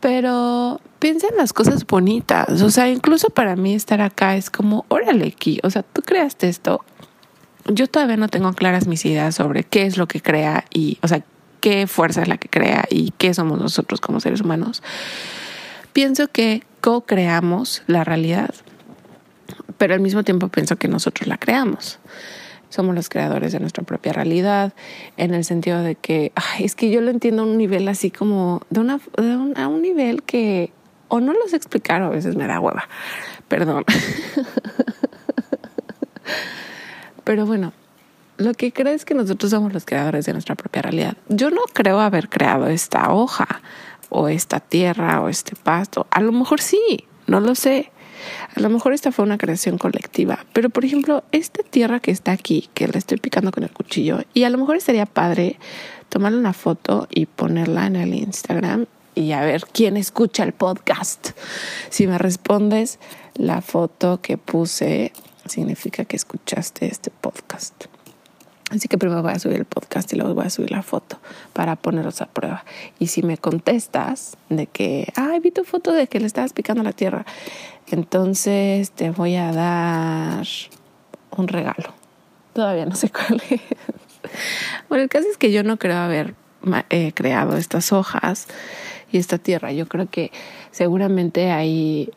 Pero 0.00 0.80
piensa 0.98 1.28
en 1.28 1.36
las 1.36 1.52
cosas 1.52 1.86
bonitas. 1.86 2.62
O 2.62 2.70
sea, 2.70 2.88
incluso 2.88 3.30
para 3.30 3.54
mí 3.54 3.74
estar 3.74 4.00
acá 4.00 4.36
es 4.36 4.50
como, 4.50 4.84
órale, 4.88 5.26
aquí. 5.26 5.60
O 5.62 5.70
sea, 5.70 5.82
tú 5.82 6.02
creaste 6.02 6.48
esto. 6.48 6.84
Yo 7.66 7.86
todavía 7.86 8.16
no 8.16 8.28
tengo 8.28 8.52
claras 8.54 8.86
mis 8.86 9.04
ideas 9.04 9.34
sobre 9.34 9.64
qué 9.64 9.84
es 9.84 9.98
lo 9.98 10.08
que 10.08 10.22
crea 10.22 10.64
y, 10.72 10.98
o 11.02 11.08
sea, 11.08 11.22
qué 11.60 11.86
fuerza 11.86 12.22
es 12.22 12.28
la 12.28 12.38
que 12.38 12.48
crea 12.48 12.86
y 12.88 13.12
qué 13.18 13.34
somos 13.34 13.60
nosotros 13.60 14.00
como 14.00 14.20
seres 14.20 14.40
humanos. 14.40 14.82
Pienso 15.92 16.28
que 16.28 16.64
co-creamos 16.80 17.82
la 17.86 18.04
realidad 18.04 18.54
pero 19.78 19.94
al 19.94 20.00
mismo 20.00 20.22
tiempo 20.22 20.48
pienso 20.48 20.76
que 20.76 20.88
nosotros 20.88 21.26
la 21.26 21.38
creamos. 21.38 21.98
Somos 22.68 22.94
los 22.94 23.08
creadores 23.08 23.52
de 23.52 23.60
nuestra 23.60 23.82
propia 23.82 24.12
realidad, 24.12 24.72
en 25.16 25.34
el 25.34 25.44
sentido 25.44 25.82
de 25.82 25.96
que 25.96 26.32
es 26.60 26.74
que 26.74 26.90
yo 26.90 27.00
lo 27.00 27.10
entiendo 27.10 27.42
a 27.42 27.46
un 27.46 27.58
nivel 27.58 27.88
así 27.88 28.10
como 28.10 28.62
de, 28.70 28.80
una, 28.80 29.00
a 29.56 29.66
un 29.66 29.82
nivel 29.82 30.22
que 30.22 30.72
o 31.08 31.20
no 31.20 31.32
los 31.32 31.52
explicar 31.52 32.02
o 32.02 32.06
a 32.06 32.10
veces 32.10 32.36
me 32.36 32.46
da 32.46 32.60
hueva. 32.60 32.88
Perdón. 33.48 33.84
Pero 37.24 37.46
bueno, 37.46 37.72
lo 38.38 38.54
que 38.54 38.72
creo 38.72 38.94
es 38.94 39.04
que 39.04 39.14
nosotros 39.14 39.50
somos 39.50 39.72
los 39.72 39.84
creadores 39.84 40.24
de 40.24 40.32
nuestra 40.32 40.54
propia 40.54 40.82
realidad. 40.82 41.16
Yo 41.28 41.50
no 41.50 41.62
creo 41.72 42.00
haber 42.00 42.28
creado 42.28 42.68
esta 42.68 43.12
hoja 43.12 43.60
o 44.08 44.28
esta 44.28 44.60
tierra 44.60 45.20
o 45.20 45.28
este 45.28 45.56
pasto. 45.56 46.06
A 46.10 46.20
lo 46.20 46.32
mejor 46.32 46.60
sí, 46.60 47.04
no 47.26 47.40
lo 47.40 47.54
sé. 47.54 47.90
A 48.54 48.60
lo 48.60 48.70
mejor 48.70 48.92
esta 48.92 49.12
fue 49.12 49.24
una 49.24 49.38
creación 49.38 49.78
colectiva, 49.78 50.44
pero 50.52 50.70
por 50.70 50.84
ejemplo, 50.84 51.24
esta 51.32 51.62
tierra 51.62 52.00
que 52.00 52.10
está 52.10 52.32
aquí, 52.32 52.68
que 52.74 52.88
la 52.88 52.98
estoy 52.98 53.18
picando 53.18 53.52
con 53.52 53.62
el 53.62 53.70
cuchillo, 53.70 54.20
y 54.34 54.44
a 54.44 54.50
lo 54.50 54.58
mejor 54.58 54.76
estaría 54.76 55.06
padre 55.06 55.58
tomarle 56.08 56.38
una 56.38 56.52
foto 56.52 57.06
y 57.10 57.26
ponerla 57.26 57.86
en 57.86 57.96
el 57.96 58.14
Instagram 58.14 58.86
y 59.14 59.32
a 59.32 59.40
ver 59.42 59.64
quién 59.72 59.96
escucha 59.96 60.42
el 60.42 60.52
podcast. 60.52 61.30
Si 61.88 62.06
me 62.06 62.18
respondes 62.18 62.98
la 63.34 63.60
foto 63.60 64.20
que 64.20 64.36
puse, 64.36 65.12
significa 65.46 66.04
que 66.04 66.16
escuchaste 66.16 66.86
este 66.86 67.10
podcast. 67.10 67.86
Así 68.70 68.86
que 68.86 68.98
primero 68.98 69.20
voy 69.22 69.32
a 69.32 69.38
subir 69.38 69.56
el 69.56 69.64
podcast 69.64 70.12
y 70.12 70.16
luego 70.16 70.32
voy 70.34 70.46
a 70.46 70.50
subir 70.50 70.70
la 70.70 70.82
foto 70.82 71.18
para 71.52 71.74
ponerlos 71.74 72.22
a 72.22 72.26
prueba. 72.26 72.64
Y 73.00 73.08
si 73.08 73.22
me 73.24 73.36
contestas 73.36 74.36
de 74.48 74.68
que, 74.68 75.12
ay, 75.16 75.40
vi 75.40 75.50
tu 75.50 75.64
foto 75.64 75.92
de 75.92 76.06
que 76.06 76.20
le 76.20 76.26
estabas 76.26 76.52
picando 76.52 76.84
la 76.84 76.92
tierra, 76.92 77.26
entonces 77.88 78.92
te 78.92 79.10
voy 79.10 79.34
a 79.34 79.50
dar 79.50 80.46
un 81.36 81.48
regalo. 81.48 81.92
Todavía 82.52 82.86
no 82.86 82.94
sé 82.94 83.10
cuál 83.10 83.42
es. 83.50 83.60
Bueno, 84.88 85.02
el 85.02 85.10
caso 85.10 85.26
es 85.28 85.36
que 85.36 85.50
yo 85.50 85.64
no 85.64 85.76
creo 85.76 85.96
haber 85.96 86.34
eh, 86.90 87.12
creado 87.12 87.56
estas 87.56 87.92
hojas 87.92 88.46
y 89.10 89.18
esta 89.18 89.38
tierra. 89.38 89.72
Yo 89.72 89.88
creo 89.88 90.08
que 90.08 90.30
seguramente 90.70 91.50
hay, 91.50 92.10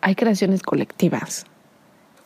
hay 0.00 0.16
creaciones 0.16 0.62
colectivas 0.62 1.46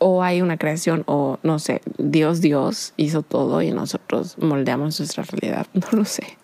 o 0.03 0.21
hay 0.21 0.41
una 0.41 0.57
creación 0.57 1.03
o 1.07 1.39
no 1.43 1.59
sé, 1.59 1.81
Dios 1.97 2.41
Dios 2.41 2.93
hizo 2.97 3.21
todo 3.21 3.61
y 3.61 3.71
nosotros 3.71 4.37
moldeamos 4.37 4.99
nuestra 4.99 5.23
realidad, 5.23 5.65
no 5.73 5.87
lo 5.91 6.03
sé. 6.03 6.37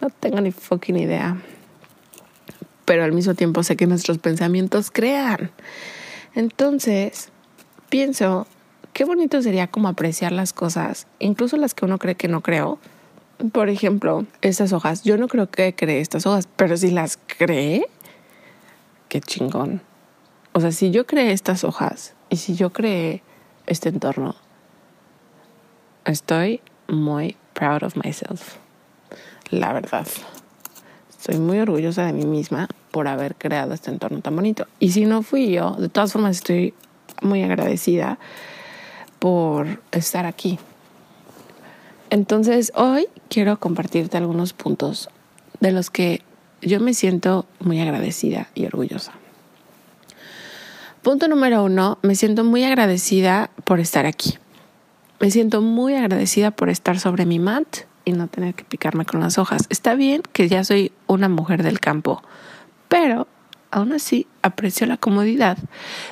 No 0.00 0.10
tengo 0.10 0.40
ni 0.40 0.52
fucking 0.52 0.96
idea. 0.96 1.36
Pero 2.84 3.04
al 3.04 3.12
mismo 3.12 3.34
tiempo 3.34 3.64
sé 3.64 3.76
que 3.76 3.86
nuestros 3.86 4.18
pensamientos 4.18 4.90
crean. 4.92 5.50
Entonces, 6.34 7.30
pienso, 7.88 8.46
qué 8.92 9.04
bonito 9.04 9.42
sería 9.42 9.66
como 9.66 9.88
apreciar 9.88 10.30
las 10.30 10.52
cosas, 10.52 11.08
incluso 11.18 11.56
las 11.56 11.74
que 11.74 11.84
uno 11.84 11.98
cree 11.98 12.14
que 12.14 12.28
no 12.28 12.42
creo. 12.42 12.78
Por 13.52 13.68
ejemplo, 13.68 14.24
estas 14.40 14.72
hojas. 14.72 15.02
Yo 15.02 15.16
no 15.16 15.26
creo 15.26 15.50
que 15.50 15.74
cree 15.74 16.00
estas 16.00 16.26
hojas, 16.26 16.48
pero 16.56 16.76
si 16.76 16.92
las 16.92 17.18
cree, 17.38 17.86
qué 19.08 19.20
chingón. 19.20 19.82
O 20.52 20.60
sea, 20.60 20.70
si 20.70 20.92
yo 20.92 21.06
creé 21.06 21.32
estas 21.32 21.64
hojas 21.64 22.14
y 22.30 22.36
si 22.36 22.54
yo 22.54 22.72
creé 22.72 23.22
este 23.66 23.88
entorno, 23.88 24.34
estoy 26.04 26.60
muy 26.88 27.36
proud 27.52 27.82
of 27.82 27.96
myself. 27.96 28.56
La 29.50 29.72
verdad. 29.72 30.06
Estoy 31.10 31.38
muy 31.38 31.58
orgullosa 31.58 32.06
de 32.06 32.12
mí 32.12 32.24
misma 32.24 32.68
por 32.92 33.08
haber 33.08 33.34
creado 33.34 33.74
este 33.74 33.90
entorno 33.90 34.20
tan 34.20 34.34
bonito. 34.34 34.66
Y 34.78 34.92
si 34.92 35.04
no 35.04 35.22
fui 35.22 35.50
yo, 35.50 35.72
de 35.72 35.88
todas 35.88 36.12
formas 36.12 36.36
estoy 36.36 36.72
muy 37.20 37.42
agradecida 37.42 38.18
por 39.18 39.82
estar 39.92 40.24
aquí. 40.24 40.58
Entonces, 42.08 42.72
hoy 42.74 43.06
quiero 43.28 43.58
compartirte 43.60 44.16
algunos 44.16 44.52
puntos 44.52 45.10
de 45.60 45.72
los 45.72 45.90
que 45.90 46.22
yo 46.62 46.80
me 46.80 46.94
siento 46.94 47.46
muy 47.60 47.80
agradecida 47.80 48.48
y 48.54 48.66
orgullosa. 48.66 49.12
Punto 51.02 51.28
número 51.28 51.64
uno, 51.64 51.98
me 52.02 52.14
siento 52.14 52.44
muy 52.44 52.62
agradecida 52.62 53.50
por 53.64 53.80
estar 53.80 54.04
aquí. 54.04 54.34
Me 55.18 55.30
siento 55.30 55.62
muy 55.62 55.94
agradecida 55.94 56.50
por 56.50 56.68
estar 56.68 57.00
sobre 57.00 57.24
mi 57.24 57.38
mat 57.38 57.66
y 58.04 58.12
no 58.12 58.28
tener 58.28 58.54
que 58.54 58.64
picarme 58.64 59.06
con 59.06 59.20
las 59.20 59.38
hojas. 59.38 59.62
Está 59.70 59.94
bien 59.94 60.20
que 60.34 60.50
ya 60.50 60.62
soy 60.62 60.92
una 61.06 61.30
mujer 61.30 61.62
del 61.62 61.80
campo, 61.80 62.22
pero 62.88 63.26
aún 63.70 63.94
así 63.94 64.26
aprecio 64.42 64.86
la 64.86 64.98
comodidad 64.98 65.56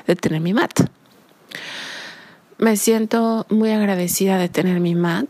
de 0.06 0.16
tener 0.16 0.40
mi 0.40 0.54
mat. 0.54 0.72
Me 2.56 2.78
siento 2.78 3.44
muy 3.50 3.72
agradecida 3.72 4.38
de 4.38 4.48
tener 4.48 4.80
mi 4.80 4.94
mat 4.94 5.28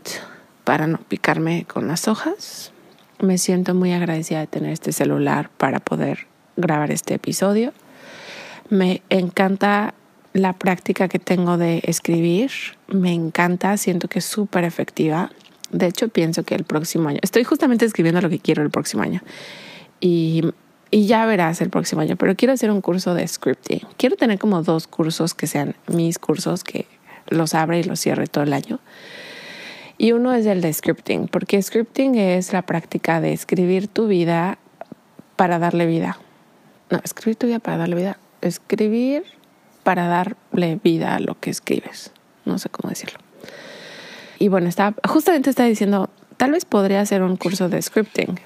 para 0.63 0.87
no 0.87 0.99
picarme 0.99 1.65
con 1.65 1.85
las 1.89 2.07
hojas. 2.07 2.71
Me 3.19 3.37
siento 3.37 3.75
muy 3.75 3.91
agradecida 3.91 4.39
de 4.39 4.47
tener 4.47 4.71
este 4.71 4.93
celular 4.93 5.49
para 5.57 5.81
poder 5.81 6.27
grabar 6.55 6.91
este 6.91 7.15
episodio. 7.15 7.73
Me 8.69 9.01
encanta 9.09 9.95
la 10.33 10.53
práctica 10.53 11.07
que 11.07 11.17
tengo 11.17 11.57
de 11.57 11.81
escribir. 11.85 12.51
Me 12.87 13.13
encanta, 13.13 13.77
siento 13.77 14.07
que 14.07 14.19
es 14.19 14.25
súper 14.25 14.63
efectiva. 14.63 15.31
De 15.71 15.87
hecho, 15.87 16.09
pienso 16.09 16.43
que 16.43 16.55
el 16.55 16.63
próximo 16.63 17.09
año, 17.09 17.19
estoy 17.21 17.43
justamente 17.43 17.85
escribiendo 17.85 18.21
lo 18.21 18.29
que 18.29 18.39
quiero 18.39 18.61
el 18.61 18.69
próximo 18.69 19.01
año. 19.01 19.21
Y, 19.99 20.43
y 20.91 21.07
ya 21.07 21.25
verás 21.25 21.61
el 21.61 21.69
próximo 21.69 22.01
año, 22.01 22.15
pero 22.15 22.35
quiero 22.35 22.53
hacer 22.53 22.69
un 22.69 22.81
curso 22.81 23.15
de 23.15 23.27
scripting. 23.27 23.81
Quiero 23.97 24.15
tener 24.15 24.37
como 24.37 24.61
dos 24.61 24.87
cursos 24.87 25.33
que 25.33 25.47
sean 25.47 25.75
mis 25.87 26.19
cursos, 26.19 26.63
que 26.63 26.85
los 27.27 27.55
abre 27.55 27.79
y 27.79 27.83
los 27.83 27.99
cierre 27.99 28.27
todo 28.27 28.43
el 28.43 28.53
año. 28.53 28.79
Y 29.97 30.13
uno 30.13 30.33
es 30.33 30.45
el 30.45 30.61
de 30.61 30.71
scripting, 30.71 31.27
porque 31.27 31.61
scripting 31.61 32.15
es 32.15 32.53
la 32.53 32.61
práctica 32.61 33.19
de 33.19 33.33
escribir 33.33 33.87
tu 33.87 34.07
vida 34.07 34.59
para 35.35 35.59
darle 35.59 35.87
vida. 35.87 36.19
No, 36.89 36.99
escribir 37.03 37.35
tu 37.35 37.47
vida 37.47 37.59
para 37.59 37.77
darle 37.77 37.95
vida 37.95 38.17
escribir 38.41 39.23
para 39.83 40.07
darle 40.07 40.79
vida 40.83 41.15
a 41.15 41.19
lo 41.19 41.39
que 41.39 41.49
escribes. 41.49 42.11
No 42.45 42.59
sé 42.59 42.69
cómo 42.69 42.89
decirlo. 42.89 43.19
Y 44.37 44.47
bueno, 44.47 44.69
está, 44.69 44.93
justamente 45.07 45.49
está 45.49 45.65
diciendo, 45.65 46.09
tal 46.37 46.51
vez 46.51 46.65
podría 46.65 47.01
hacer 47.01 47.21
un 47.23 47.35
curso 47.35 47.69
de 47.69 47.81
scripting. 47.81 48.39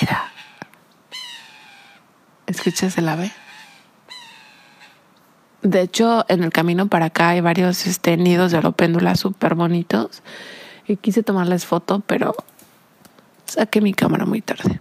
Mira, 0.00 0.32
¿escuchas 2.46 2.96
el 2.98 3.08
ave? 3.08 3.32
De 5.62 5.82
hecho, 5.82 6.24
en 6.28 6.42
el 6.42 6.52
camino 6.52 6.88
para 6.88 7.06
acá 7.06 7.30
hay 7.30 7.40
varios 7.40 7.86
este, 7.86 8.16
nidos 8.16 8.52
de 8.52 8.58
alopéndula 8.58 9.14
súper 9.14 9.54
bonitos. 9.54 10.22
Y 10.86 10.96
quise 10.96 11.22
tomarles 11.22 11.66
foto, 11.66 12.00
pero 12.06 12.34
saqué 13.44 13.80
mi 13.80 13.92
cámara 13.92 14.26
muy 14.26 14.40
tarde. 14.40 14.80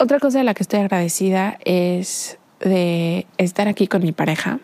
Otra 0.00 0.20
cosa 0.20 0.38
de 0.38 0.44
la 0.44 0.54
que 0.54 0.62
estoy 0.62 0.78
agradecida 0.78 1.58
es 1.64 2.38
de 2.60 3.26
estar 3.36 3.66
aquí 3.66 3.88
con 3.88 4.00
mi 4.00 4.12
pareja. 4.12 4.60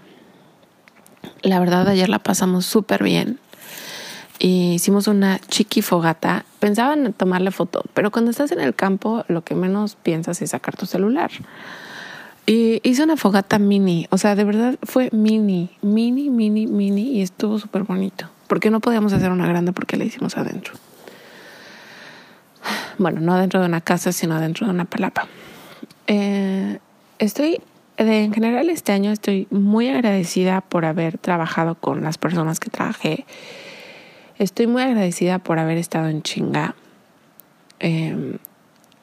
La 1.43 1.59
verdad, 1.59 1.89
ayer 1.89 2.09
la 2.09 2.21
pasamos 2.21 2.67
súper 2.67 3.03
bien. 3.03 3.41
Y 4.39 4.75
hicimos 4.75 5.09
una 5.09 5.41
chiqui 5.41 5.83
fogata. 5.83 6.45
Pensaba 6.61 6.95
en 6.95 7.13
tomarle 7.13 7.51
foto, 7.51 7.83
pero 7.95 8.13
cuando 8.13 8.31
estás 8.31 8.53
en 8.53 8.61
el 8.61 8.77
campo, 8.77 9.25
lo 9.27 9.43
que 9.43 9.57
menos 9.57 9.97
piensas 9.97 10.41
es 10.41 10.51
sacar 10.51 10.77
tu 10.77 10.87
celular. 10.87 11.33
Y 12.47 12.81
hice 12.89 13.03
una 13.03 13.17
fogata 13.17 13.59
mini, 13.59 14.07
o 14.11 14.19
sea, 14.19 14.37
de 14.37 14.45
verdad 14.45 14.77
fue 14.85 15.09
mini, 15.13 15.71
mini, 15.83 16.31
mini, 16.31 16.69
mini 16.69 17.19
y 17.19 17.23
estuvo 17.23 17.59
súper 17.59 17.83
bonito. 17.83 18.31
Porque 18.47 18.71
no 18.71 18.79
podíamos 18.79 19.13
hacer 19.13 19.33
una 19.33 19.49
grande 19.49 19.73
porque 19.73 19.97
la 19.97 20.05
hicimos 20.05 20.37
adentro. 20.37 20.75
Bueno, 23.05 23.21
no 23.21 23.35
adentro 23.35 23.61
de 23.61 23.67
una 23.67 23.83
casa, 23.83 24.13
sino 24.13 24.35
adentro 24.35 24.67
de 24.67 24.73
una 24.73 24.87
palapa. 24.87 25.29
Eh, 26.07 26.79
estoy, 27.19 27.61
en 27.99 28.33
general 28.33 28.71
este 28.71 28.93
año 28.93 29.13
estoy 29.13 29.47
muy 29.51 29.91
agradecida 29.91 30.63
por 30.63 30.87
haber 30.87 31.19
trabajado 31.19 31.75
con 31.75 32.03
las 32.03 32.17
personas 32.17 32.61
que 32.61 32.71
trabajé. 32.71 33.27
Estoy 34.39 34.69
muy 34.69 34.81
agradecida 34.81 35.39
por 35.39 35.59
haber 35.59 35.77
estado 35.77 36.09
en 36.09 36.23
chinga. 36.23 36.77
Eh, 37.81 38.39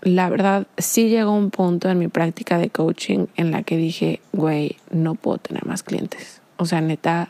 la 0.01 0.31
verdad, 0.31 0.65
sí 0.79 1.09
llegó 1.09 1.33
un 1.37 1.51
punto 1.51 1.87
en 1.87 1.99
mi 1.99 2.07
práctica 2.07 2.57
de 2.57 2.71
coaching 2.71 3.27
en 3.35 3.51
la 3.51 3.61
que 3.61 3.77
dije, 3.77 4.19
güey, 4.31 4.77
no 4.89 5.13
puedo 5.13 5.37
tener 5.37 5.67
más 5.67 5.83
clientes. 5.83 6.41
O 6.57 6.65
sea, 6.65 6.81
neta, 6.81 7.29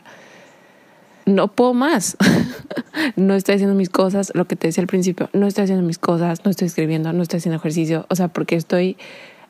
no 1.26 1.48
puedo 1.48 1.74
más. 1.74 2.16
no 3.16 3.34
estoy 3.34 3.56
haciendo 3.56 3.74
mis 3.74 3.90
cosas, 3.90 4.32
lo 4.34 4.46
que 4.46 4.56
te 4.56 4.68
decía 4.68 4.82
al 4.82 4.88
principio, 4.88 5.28
no 5.32 5.46
estoy 5.46 5.64
haciendo 5.64 5.84
mis 5.84 5.98
cosas, 5.98 6.44
no 6.44 6.50
estoy 6.50 6.66
escribiendo, 6.66 7.12
no 7.12 7.22
estoy 7.22 7.38
haciendo 7.38 7.56
ejercicio. 7.56 8.06
O 8.08 8.16
sea, 8.16 8.28
porque 8.28 8.56
estoy 8.56 8.96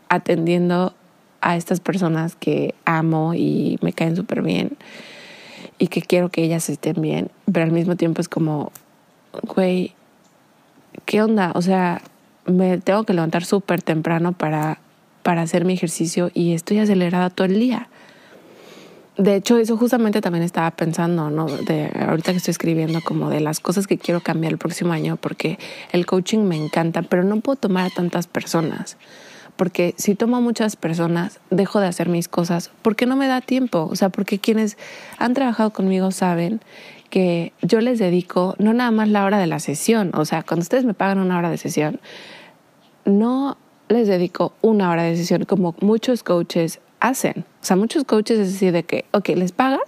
atendiendo 0.09 0.95
a 1.41 1.57
estas 1.57 1.81
personas 1.81 2.37
que 2.37 2.75
amo 2.85 3.35
y 3.35 3.79
me 3.83 3.93
caen 3.93 4.17
súper 4.17 4.43
bien 4.43 4.77
y 5.79 5.89
que 5.89 6.01
quiero 6.01 6.29
que 6.29 6.45
ellas 6.45 6.69
estén 6.69 7.01
bien, 7.01 7.31
pero 7.51 7.65
al 7.65 7.73
mismo 7.73 7.97
tiempo 7.97 8.21
es 8.21 8.29
como, 8.29 8.71
güey, 9.43 9.95
¿qué 11.05 11.23
onda? 11.23 11.53
O 11.55 11.63
sea, 11.63 12.01
me 12.47 12.79
tengo 12.79 13.05
que 13.05 13.15
levantar 13.15 13.45
súper 13.45 13.83
temprano 13.83 14.33
para, 14.33 14.79
para 15.23 15.43
hacer 15.43 15.65
mi 15.65 15.73
ejercicio 15.73 16.31
y 16.35 16.55
estoy 16.55 16.79
acelerada 16.79 17.31
todo 17.31 17.47
el 17.47 17.59
día. 17.59 17.89
De 19.17 19.37
hecho, 19.37 19.59
eso 19.59 19.77
justamente 19.77 20.23
también 20.23 20.43
estaba 20.43 20.71
pensando, 20.71 21.29
¿no? 21.29 21.45
De 21.47 21.93
ahorita 22.09 22.33
que 22.33 22.39
estoy 22.39 22.53
escribiendo 22.53 23.01
como 23.03 23.29
de 23.29 23.41
las 23.41 23.61
cosas 23.61 23.87
que 23.87 23.99
quiero 23.99 24.23
cambiar 24.23 24.53
el 24.53 24.59
próximo 24.59 24.93
año, 24.95 25.17
porque 25.17 25.59
el 25.93 26.07
coaching 26.07 26.41
me 26.41 26.57
encanta, 26.57 27.03
pero 27.03 27.23
no 27.23 27.41
puedo 27.41 27.57
tomar 27.57 27.87
a 27.87 27.91
tantas 27.91 28.27
personas. 28.27 28.97
Porque 29.57 29.95
si 29.99 30.15
tomo 30.15 30.39
a 30.39 30.41
muchas 30.41 30.77
personas, 30.77 31.41
dejo 31.51 31.79
de 31.79 31.89
hacer 31.89 32.09
mis 32.09 32.27
cosas 32.27 32.71
porque 32.81 33.05
no 33.05 33.17
me 33.17 33.27
da 33.27 33.43
tiempo. 33.43 33.87
O 33.91 33.97
sea, 33.97 34.09
porque 34.09 34.39
quienes 34.39 34.79
han 35.19 35.35
trabajado 35.35 35.75
conmigo 35.75 36.11
saben 36.11 36.63
que 37.11 37.53
yo 37.61 37.83
les 37.83 37.99
dedico 37.99 38.55
no 38.59 38.73
nada 38.73 38.91
más 38.91 39.11
la 39.11 39.27
hora 39.27 39.39
de 39.39 39.47
la 39.47 39.61
sesión, 39.61 40.13
o 40.15 40.25
sea, 40.25 40.43
cuando 40.43 40.63
ustedes 40.63 40.87
me 40.87 40.95
pagan 40.95 41.19
una 41.19 41.37
hora 41.37 41.51
de 41.51 41.59
sesión, 41.59 42.01
no 43.05 43.59
les 43.91 44.09
dedico 44.09 44.55
una 44.63 44.91
hora 44.91 45.03
de 45.03 45.17
sesión 45.19 45.45
como 45.45 45.75
muchos 45.81 46.23
coaches 46.23 46.81
hacen. 47.03 47.45
O 47.61 47.65
sea, 47.65 47.77
muchos 47.77 48.05
coaches 48.05 48.39
es 48.39 48.53
decir 48.53 48.73
de 48.73 48.85
que, 48.85 49.05
ok, 49.11 49.31
les 49.31 49.53
pagas 49.53 49.81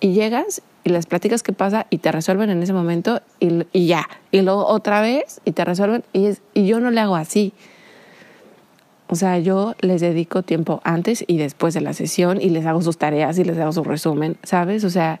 y 0.00 0.12
llegas 0.12 0.62
y 0.82 0.90
les 0.90 1.06
platicas 1.06 1.42
qué 1.42 1.52
pasa 1.52 1.86
y 1.90 1.98
te 1.98 2.10
resuelven 2.10 2.50
en 2.50 2.62
ese 2.62 2.72
momento 2.72 3.22
y, 3.38 3.64
y 3.72 3.86
ya. 3.86 4.08
Y 4.32 4.42
luego 4.42 4.66
otra 4.66 5.00
vez 5.00 5.40
y 5.44 5.52
te 5.52 5.64
resuelven 5.64 6.04
y, 6.12 6.30
y 6.52 6.66
yo 6.66 6.80
no 6.80 6.90
le 6.90 7.00
hago 7.00 7.16
así. 7.16 7.52
O 9.08 9.14
sea, 9.14 9.38
yo 9.38 9.74
les 9.80 10.00
dedico 10.00 10.42
tiempo 10.42 10.80
antes 10.84 11.24
y 11.26 11.36
después 11.38 11.72
de 11.74 11.80
la 11.80 11.92
sesión 11.92 12.40
y 12.40 12.50
les 12.50 12.66
hago 12.66 12.82
sus 12.82 12.98
tareas 12.98 13.38
y 13.38 13.44
les 13.44 13.58
hago 13.58 13.72
su 13.72 13.82
resumen, 13.82 14.36
¿sabes? 14.42 14.84
O 14.84 14.90
sea, 14.90 15.20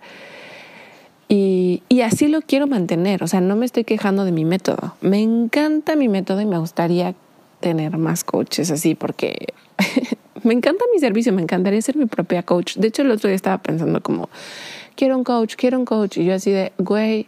y, 1.28 1.82
y, 1.88 2.00
así 2.00 2.26
lo 2.26 2.40
quiero 2.40 2.66
mantener, 2.66 3.22
o 3.22 3.28
sea, 3.28 3.40
no 3.40 3.54
me 3.54 3.64
estoy 3.64 3.84
quejando 3.84 4.24
de 4.24 4.32
mi 4.32 4.44
método. 4.44 4.94
Me 5.00 5.20
encanta 5.20 5.94
mi 5.94 6.08
método 6.08 6.40
y 6.40 6.46
me 6.46 6.58
gustaría 6.58 7.14
tener 7.60 7.98
más 7.98 8.24
coaches 8.24 8.70
así 8.70 8.94
porque 8.96 9.54
me 10.44 10.54
encanta 10.54 10.84
mi 10.92 11.00
servicio, 11.00 11.32
me 11.32 11.42
encantaría 11.42 11.80
ser 11.82 11.96
mi 11.96 12.06
propia 12.06 12.42
coach. 12.42 12.76
De 12.76 12.88
hecho, 12.88 13.02
el 13.02 13.10
otro 13.10 13.28
día 13.28 13.36
estaba 13.36 13.58
pensando 13.58 14.02
como, 14.02 14.28
quiero 14.96 15.16
un 15.16 15.24
coach, 15.24 15.54
quiero 15.56 15.78
un 15.78 15.84
coach. 15.84 16.18
Y 16.18 16.24
yo 16.24 16.34
así 16.34 16.50
de, 16.50 16.72
güey, 16.78 17.26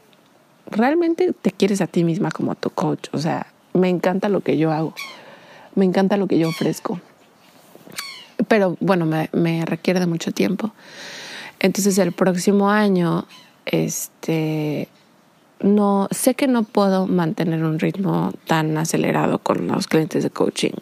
realmente 0.71 1.33
te 1.33 1.51
quieres 1.51 1.81
a 1.81 1.87
ti 1.87 2.05
misma 2.05 2.31
como 2.31 2.55
tu 2.55 2.71
coach. 2.71 3.09
O 3.13 3.19
sea, 3.19 3.47
me 3.75 3.89
encanta 3.89 4.29
lo 4.29 4.41
que 4.41 4.57
yo 4.59 4.73
hago, 4.73 4.95
me 5.75 5.85
encanta 5.85 6.17
lo 6.17 6.27
que 6.27 6.39
yo 6.39 6.49
ofrezco. 6.49 7.01
Pero 8.49 8.77
bueno, 8.81 9.07
me, 9.07 9.65
requiere 9.65 10.01
de 10.01 10.07
mucho 10.07 10.33
tiempo. 10.33 10.73
Entonces 11.61 11.97
el 11.99 12.13
próximo 12.13 12.71
año 12.71 13.27
este, 13.67 14.89
no, 15.61 16.09
sé 16.11 16.35
que 16.35 16.49
no 16.49 16.65
puedo 16.65 17.07
mantener 17.07 17.65
un 17.65 17.79
ritmo 17.79 18.33
tan 18.47 18.77
acelerado 18.77 19.39
con 19.39 19.69
los 19.69 19.87
clientes 19.87 20.25
de 20.25 20.31
coaching. 20.31 20.73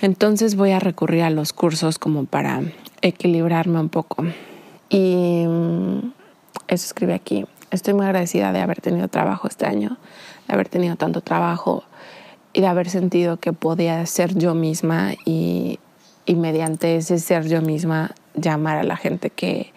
Entonces 0.00 0.56
voy 0.56 0.72
a 0.72 0.78
recurrir 0.78 1.22
a 1.22 1.30
los 1.30 1.52
cursos 1.52 1.98
como 1.98 2.24
para 2.24 2.62
equilibrarme 3.02 3.80
un 3.80 3.88
poco. 3.88 4.24
Y 4.88 5.44
mm, 5.46 6.12
eso 6.68 6.86
escribe 6.86 7.14
aquí. 7.14 7.46
Estoy 7.70 7.94
muy 7.94 8.06
agradecida 8.06 8.52
de 8.52 8.60
haber 8.60 8.80
tenido 8.80 9.08
trabajo 9.08 9.48
este 9.48 9.66
año, 9.66 9.96
de 10.46 10.54
haber 10.54 10.68
tenido 10.68 10.96
tanto 10.96 11.20
trabajo 11.20 11.84
y 12.52 12.60
de 12.60 12.66
haber 12.66 12.88
sentido 12.88 13.38
que 13.38 13.52
podía 13.52 14.04
ser 14.06 14.36
yo 14.36 14.54
misma 14.54 15.14
y, 15.24 15.78
y 16.24 16.34
mediante 16.36 16.96
ese 16.96 17.18
ser 17.18 17.48
yo 17.48 17.60
misma 17.62 18.14
llamar 18.34 18.78
a 18.78 18.84
la 18.84 18.96
gente 18.96 19.30
que, 19.30 19.72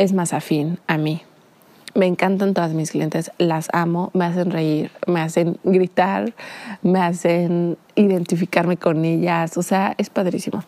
es 0.00 0.14
más 0.14 0.32
afín 0.32 0.78
a 0.86 0.96
mí. 0.96 1.20
Me 1.94 2.06
encantan 2.06 2.54
todas 2.54 2.72
mis 2.72 2.92
clientes, 2.92 3.32
las 3.38 3.68
amo, 3.72 4.10
me 4.14 4.24
hacen 4.24 4.50
reír, 4.50 4.92
me 5.06 5.20
hacen 5.20 5.58
gritar, 5.64 6.34
me 6.82 7.00
hacen 7.00 7.78
identificarme 7.96 8.76
con 8.76 9.04
ellas, 9.04 9.56
o 9.56 9.62
sea, 9.62 9.94
es 9.98 10.08
padrísimo. 10.08 10.62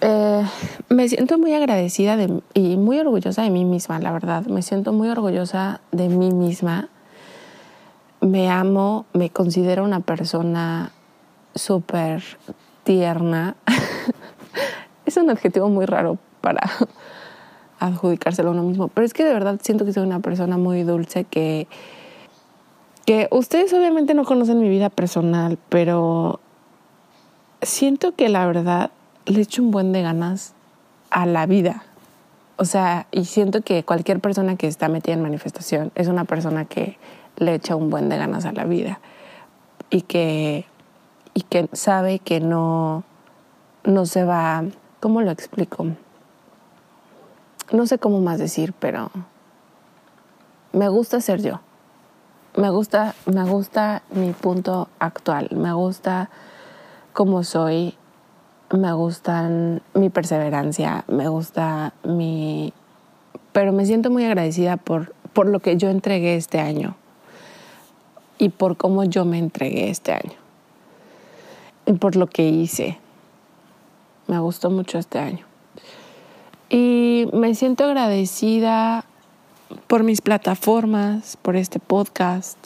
Eh, 0.00 0.44
me 0.88 1.08
siento 1.08 1.38
muy 1.38 1.54
agradecida 1.54 2.16
de, 2.16 2.42
y 2.54 2.76
muy 2.76 3.00
orgullosa 3.00 3.42
de 3.42 3.50
mí 3.50 3.64
misma, 3.64 3.98
la 3.98 4.12
verdad. 4.12 4.46
Me 4.46 4.62
siento 4.62 4.92
muy 4.92 5.08
orgullosa 5.08 5.80
de 5.90 6.08
mí 6.08 6.30
misma. 6.30 6.88
Me 8.20 8.50
amo, 8.50 9.06
me 9.12 9.30
considero 9.30 9.84
una 9.84 10.00
persona 10.00 10.92
súper 11.54 12.22
tierna. 12.84 13.56
es 15.06 15.16
un 15.16 15.30
adjetivo 15.30 15.68
muy 15.68 15.86
raro 15.86 16.18
para, 16.40 16.60
adjudicárselo 17.78 18.50
a 18.50 18.52
uno 18.52 18.62
mismo. 18.62 18.88
Pero 18.88 19.04
es 19.04 19.14
que 19.14 19.24
de 19.24 19.32
verdad 19.32 19.60
siento 19.62 19.84
que 19.84 19.92
soy 19.92 20.02
una 20.04 20.20
persona 20.20 20.56
muy 20.56 20.82
dulce 20.82 21.24
que, 21.24 21.66
que 23.06 23.28
ustedes 23.30 23.72
obviamente 23.72 24.14
no 24.14 24.24
conocen 24.24 24.60
mi 24.60 24.68
vida 24.68 24.90
personal, 24.90 25.58
pero 25.68 26.40
siento 27.62 28.14
que 28.14 28.28
la 28.28 28.46
verdad 28.46 28.90
le 29.26 29.40
echo 29.40 29.62
un 29.62 29.70
buen 29.70 29.92
de 29.92 30.02
ganas 30.02 30.54
a 31.10 31.26
la 31.26 31.46
vida. 31.46 31.84
O 32.56 32.64
sea, 32.64 33.06
y 33.12 33.24
siento 33.24 33.62
que 33.62 33.84
cualquier 33.84 34.20
persona 34.20 34.56
que 34.56 34.66
está 34.66 34.88
metida 34.88 35.14
en 35.14 35.22
manifestación 35.22 35.92
es 35.94 36.08
una 36.08 36.24
persona 36.24 36.64
que 36.64 36.98
le 37.36 37.54
echa 37.54 37.76
un 37.76 37.88
buen 37.88 38.08
de 38.08 38.18
ganas 38.18 38.44
a 38.46 38.52
la 38.52 38.64
vida 38.64 39.00
y 39.90 40.02
que, 40.02 40.66
y 41.34 41.42
que 41.42 41.68
sabe 41.72 42.18
que 42.18 42.40
no, 42.40 43.04
no 43.84 44.06
se 44.06 44.24
va, 44.24 44.64
¿cómo 45.00 45.22
lo 45.22 45.30
explico? 45.30 45.86
No 47.72 47.86
sé 47.86 47.98
cómo 47.98 48.20
más 48.20 48.38
decir, 48.38 48.72
pero 48.78 49.10
me 50.72 50.88
gusta 50.88 51.20
ser 51.20 51.42
yo. 51.42 51.60
Me 52.56 52.70
gusta, 52.70 53.14
me 53.26 53.44
gusta 53.44 54.02
mi 54.10 54.32
punto 54.32 54.88
actual, 54.98 55.48
me 55.52 55.72
gusta 55.72 56.30
cómo 57.12 57.44
soy, 57.44 57.94
me 58.70 58.92
gustan 58.92 59.82
mi 59.94 60.10
perseverancia, 60.10 61.04
me 61.08 61.28
gusta 61.28 61.92
mi 62.04 62.72
pero 63.52 63.72
me 63.72 63.86
siento 63.86 64.10
muy 64.10 64.24
agradecida 64.24 64.76
por 64.76 65.14
por 65.32 65.46
lo 65.46 65.60
que 65.60 65.76
yo 65.76 65.88
entregué 65.88 66.34
este 66.34 66.58
año 66.58 66.96
y 68.38 68.50
por 68.50 68.76
cómo 68.76 69.04
yo 69.04 69.24
me 69.24 69.38
entregué 69.38 69.90
este 69.90 70.12
año. 70.12 70.34
Y 71.86 71.94
por 71.94 72.16
lo 72.16 72.26
que 72.26 72.48
hice. 72.48 72.98
Me 74.26 74.38
gustó 74.38 74.70
mucho 74.70 74.98
este 74.98 75.18
año. 75.18 75.47
Y 76.70 77.28
me 77.32 77.54
siento 77.54 77.84
agradecida 77.84 79.04
por 79.86 80.02
mis 80.02 80.20
plataformas, 80.20 81.38
por 81.40 81.56
este 81.56 81.78
podcast, 81.78 82.58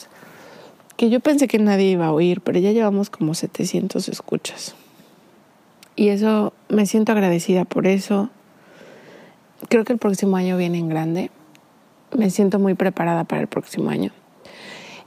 que 0.97 1.09
yo 1.09 1.21
pensé 1.21 1.47
que 1.47 1.57
nadie 1.57 1.91
iba 1.91 2.07
a 2.07 2.11
oír, 2.11 2.41
pero 2.41 2.59
ya 2.59 2.71
llevamos 2.71 3.09
como 3.09 3.33
700 3.33 4.09
escuchas. 4.09 4.75
Y 5.95 6.09
eso, 6.09 6.51
me 6.67 6.85
siento 6.85 7.13
agradecida 7.13 7.63
por 7.63 7.87
eso. 7.87 8.29
Creo 9.69 9.85
que 9.85 9.93
el 9.93 9.99
próximo 9.99 10.35
año 10.35 10.57
viene 10.57 10.79
en 10.79 10.89
grande. 10.89 11.31
Me 12.17 12.29
siento 12.29 12.59
muy 12.59 12.73
preparada 12.73 13.23
para 13.23 13.41
el 13.41 13.47
próximo 13.47 13.89
año. 13.89 14.11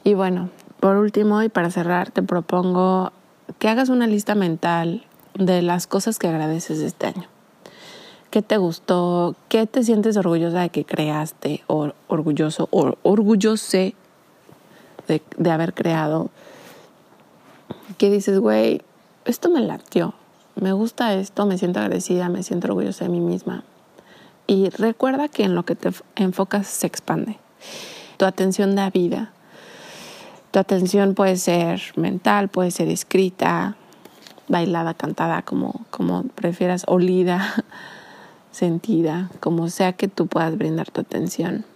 Y 0.05 0.15
bueno, 0.15 0.49
por 0.81 0.97
último 0.97 1.43
y 1.43 1.51
para 1.51 1.71
cerrar, 1.71 2.11
te 2.11 2.23
propongo 2.23 3.13
que 3.59 3.69
hagas 3.69 3.91
una 3.91 4.07
lista 4.07 4.35
mental 4.35 5.05
de 5.35 5.61
las 5.61 5.87
cosas 5.87 6.19
que 6.19 6.29
agradeces 6.29 6.79
de 6.79 6.87
este 6.87 7.07
año 7.07 7.36
qué 8.31 8.43
te 8.43 8.57
gustó, 8.57 9.35
qué 9.49 9.67
te 9.67 9.83
sientes 9.83 10.17
orgullosa 10.17 10.61
de 10.61 10.71
que 10.71 10.85
creaste, 10.85 11.63
o 11.67 11.93
orgulloso, 12.09 12.69
o 12.71 12.95
orgullose 13.03 13.95
de, 15.09 15.23
de 15.37 15.51
haber 15.51 15.75
creado. 15.75 16.31
Que 17.99 18.11
dices, 18.11 18.39
güey, 18.39 18.83
esto 19.25 19.49
me 19.49 19.61
latió, 19.61 20.15
me 20.55 20.73
gusta 20.73 21.15
esto, 21.15 21.47
me 21.47 21.59
siento 21.59 21.81
agradecida, 21.81 22.29
me 22.29 22.43
siento 22.43 22.69
orgullosa 22.69 23.05
de 23.05 23.11
mí 23.11 23.21
misma. 23.21 23.65
Y 24.47 24.71
recuerda 24.71 25.29
que 25.29 25.45
en 25.45 25.55
lo 25.55 25.65
que 25.65 25.75
te 25.75 25.91
enfocas 26.15 26.67
se 26.67 26.87
expande. 26.87 27.39
Tu 28.17 28.25
atención 28.25 28.77
da 28.77 28.91
vida. 28.91 29.33
Tu 30.53 30.59
atención 30.59 31.15
puede 31.15 31.37
ser 31.37 31.83
mental, 31.97 32.49
puede 32.49 32.71
ser 32.71 32.89
escrita, 32.89 33.77
bailada, 34.49 34.95
cantada, 34.95 35.43
como, 35.43 35.85
como 35.91 36.23
prefieras, 36.23 36.85
olida, 36.87 37.65
sentida, 38.57 39.31
como 39.41 39.69
sea 39.69 39.93
que 39.93 40.09
tú 40.09 40.29
puedas 40.29 40.57
brindar 40.57 40.91
tu 40.91 41.03
atención. 41.03 41.67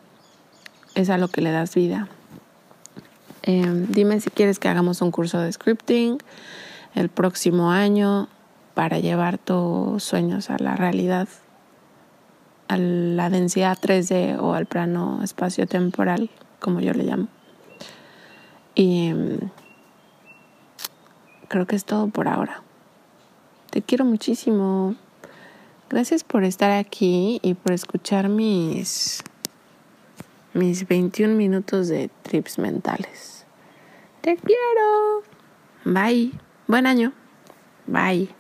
Es 0.95 1.11
a 1.11 1.19
lo 1.19 1.29
que 1.29 1.43
le 1.43 1.51
das 1.51 1.75
vida. 1.75 2.09
Em, 3.43 3.87
dime 3.89 4.19
si 4.21 4.31
quieres 4.31 4.59
que 4.59 4.69
hagamos 4.69 5.03
un 5.03 5.11
curso 5.11 5.39
de 5.41 5.53
scripting 5.53 6.19
el 6.95 7.11
próximo 7.11 7.71
año 7.71 8.29
para 8.75 8.99
llevar 8.99 9.37
tus 9.37 10.03
sueños 10.03 10.49
a 10.49 10.57
la 10.59 10.75
realidad, 10.75 11.29
a 12.69 12.79
la 12.79 13.29
densidad 13.29 13.77
3D 13.79 14.39
o 14.41 14.55
al 14.55 14.65
plano 14.65 15.23
espacio-temporal, 15.23 16.31
como 16.61 16.81
yo 16.81 16.95
le 16.95 17.05
llamo. 17.05 17.29
Y 18.75 19.09
em, 19.09 19.39
creo 21.49 21.67
que 21.67 21.77
es 21.77 21.85
todo 21.85 22.09
por 22.09 22.27
ahora. 22.27 22.63
Te 23.69 23.83
quiero 23.83 24.07
muchísimo. 24.07 24.97
Gracias 25.91 26.23
por 26.23 26.45
estar 26.45 26.71
aquí 26.71 27.41
y 27.43 27.55
por 27.55 27.73
escuchar 27.73 28.29
mis 28.29 29.25
mis 30.55 30.87
21 30.87 31.35
minutos 31.35 31.89
de 31.89 32.11
trips 32.23 32.59
mentales. 32.59 33.45
Te 34.21 34.37
quiero. 34.37 35.23
Bye. 35.85 36.33
Buen 36.67 36.87
año. 36.87 37.13
Bye. 37.87 38.40